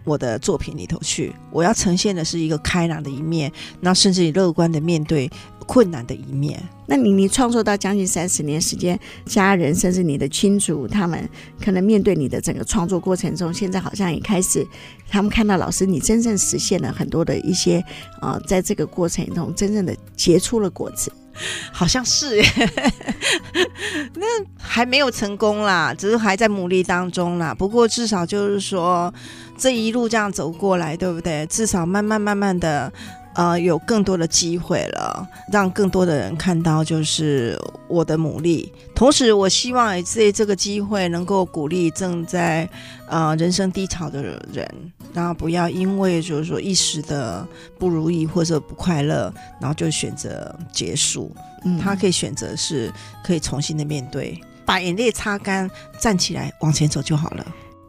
[0.03, 1.33] 我的作品里头去。
[1.51, 5.31] 我要呈现的是一个开朗的一面，那甚至于乐观的面对
[5.65, 6.61] 困难的一面。
[6.85, 11.29] 那你你创作到将近三十年时间，家人甚至你的亲属，他们
[11.63, 14.67] 可能面对你的整个创作过程中，现在好像也开始，
[15.09, 17.81] 他们看到老师你真正实现了很多的一些
[18.21, 21.09] 呃，在这个过程中真正的结出了果子。
[21.71, 22.45] 好像是耶，
[24.15, 24.25] 那
[24.57, 27.53] 还没有成功啦，只是还在努力当中啦。
[27.53, 29.13] 不过至少就是说，
[29.57, 31.45] 这一路这样走过来，对不对？
[31.47, 32.91] 至少慢慢慢慢的。
[33.35, 38.71] 呃，有更多的机会了，让更多的人看到，就是我的努力。
[38.93, 42.69] 同时，我希望也借这个机会能够鼓励正在
[43.07, 44.21] 呃人生低潮的
[44.53, 44.67] 人，
[45.13, 47.45] 然后不要因为就是说一时的
[47.79, 51.35] 不如意或者不快乐，然后就选择结束。
[51.65, 55.69] 嗯，他可以选择是可以重新的面对，把眼泪擦干，
[55.99, 57.45] 站起来往前走就好了。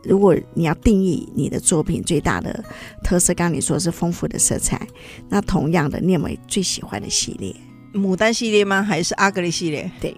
[0.07, 2.64] 如果你要定义你的作品最大的
[3.02, 4.80] 特色，刚刚你说是丰富的色彩，
[5.28, 7.55] 那同样的，你有没有最喜欢的系列？
[7.92, 8.82] 牡丹系列吗？
[8.82, 9.88] 还是阿格丽系列？
[10.00, 10.16] 对，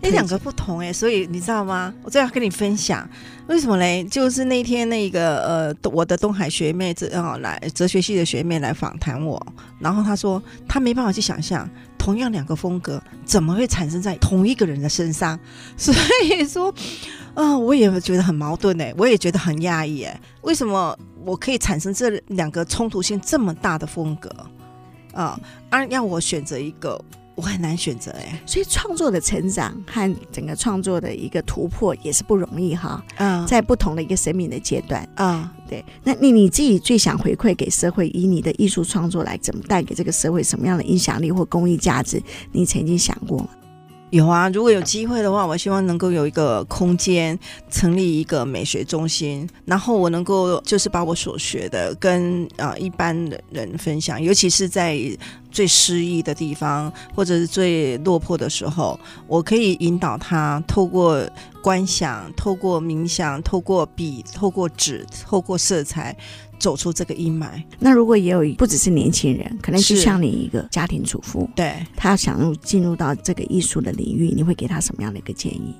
[0.00, 1.92] 那两个不同哎、欸，所以你知道吗？
[2.04, 3.08] 我最要跟你分享，
[3.48, 4.04] 为什么嘞？
[4.04, 9.44] 就是那天那个呃，我的东海学妹哲哦来哲学系的学妹来访谈我，
[9.80, 11.68] 然后她说她没办法去想象，
[12.00, 15.38] 同样两个风格怎么会产生在同一个人的身上，
[15.76, 15.94] 所
[16.24, 16.74] 以说。
[17.32, 24.28] 啊、我也觉得很矛盾哎，我也觉得很压抑哎，为什么我可以产生这两个冲突性这么大的风格
[25.14, 25.38] 啊？
[25.70, 27.00] 而、哦啊、要我选择一个，
[27.40, 28.40] 我很难选择哎。
[28.44, 33.02] 所以创作的成长和整个创作的一个突破也是不容易哈。
[33.16, 35.84] 嗯，在不同的一个生命的阶段啊、嗯，对。
[36.04, 42.22] 那你你自己最想回馈给社会，以你的艺术创作来怎么带给这个社会什么样的影响力或公益价值？
[42.52, 43.48] 你曾经想过吗？
[44.10, 47.38] 有啊，如果有机会的话，我希望能够有一个空间，
[47.70, 54.98] 成立一个美学中心，然后我能够就是把我所学的跟啊、呃、一般的人分享，尤其是在
[55.52, 58.98] 最失意的地方或者是最落魄的时候，
[59.28, 61.24] 我可以引导他透过
[61.62, 66.16] 观想、透过冥想、透过笔、透过纸、透过色彩。
[66.60, 67.60] 走出这个阴霾。
[67.80, 75.74] 那如果也有不只是年轻人，可能就像你一个家庭主妇，对，他想入进入到这个艺术的领域，你会给他什么样的一个建议？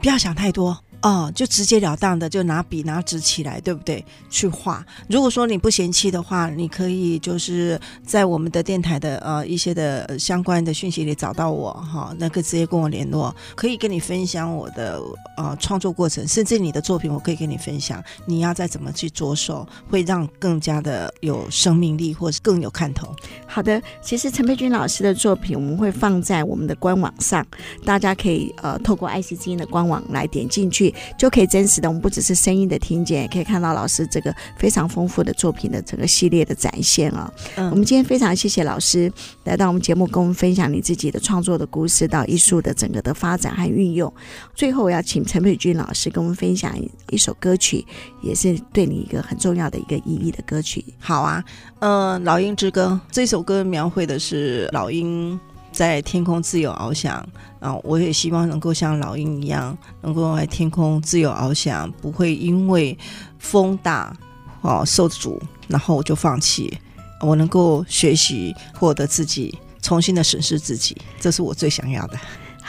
[0.00, 0.78] 不要想太多。
[1.02, 4.04] 哦，就直截了当的就拿笔拿纸起来，对不对？
[4.28, 4.84] 去画。
[5.08, 15.00] 如果说你不嫌弃的话，你可以就是在我们的电台的呃一些的相关的讯息里找到我哈，那个直接跟我联络，可以跟你分享我的
[15.38, 23.08] 呃创作过程，甚至你的作品我可以跟你分享，你要再怎么去着手，会让更加的有生命力，或是更有看头。
[23.46, 27.46] 好的，其实陈佩君老师的作品我们会放在我们的官网上，
[27.86, 30.89] 大家可以呃透过爱惜基因的官网来点进去。
[31.18, 37.40] 就可以真实的，我们不只是声音的听见，也可以看到老师这个非常丰富的作品的整个系列的展现啊、哦。
[37.56, 39.12] 嗯，我们今天非常谢谢老师
[39.44, 44.12] 来到我们节目，跟我们分享你自己的创作的故事到艺术的整个的发展和运用。
[44.54, 46.74] 最后，我要请陈佩君老师跟我们分享
[47.10, 47.84] 一首歌曲，
[48.22, 50.84] 也是对你一个很重要的一个意义的歌曲。
[50.98, 51.42] 好啊，
[51.80, 55.38] 嗯、呃，《老鹰之歌》这首歌描绘的是老鹰。
[55.72, 57.26] 在天空自由翱翔
[57.60, 57.74] 啊！
[57.82, 62.96] 我也希望能够像老鹰一样，能够在天空自由翱翔，不会因为
[63.38, 64.14] 风大
[64.60, 66.78] 哦受阻，然后我就放弃。
[67.20, 72.18] 我能够学习，获得自己，重新的审视自己，这是我最想要的。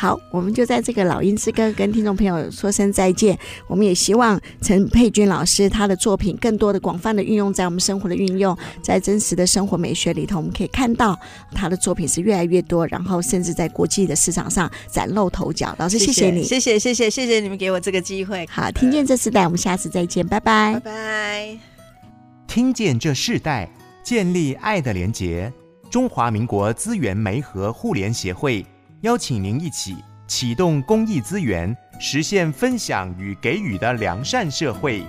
[0.02, 3.38] 好，我们就在这个老鹰之歌跟听众朋友说声再见。
[3.68, 11.16] 我们也希望陈佩君老师他的作品更多的广泛的运用在我们生活的运用，在真实的生活美学里头，我们可以看到
[11.52, 15.76] 他的作品是越来越多，然后甚至在国际的市场上崭露头角。
[15.78, 18.48] 老师，谢谢你，谢谢谢谢谢谢你们给我这个机会。
[18.50, 21.58] 好，听见这世代，我们下次再见，拜拜，拜拜。
[22.48, 23.70] 听见这世代，
[24.02, 25.54] 建立爱的连结。
[25.92, 28.66] 中华民国资源媒和互联协会。
[29.02, 29.96] 邀请您一起
[30.28, 35.04] 启动公益资源，实现分享与给予的良善社会。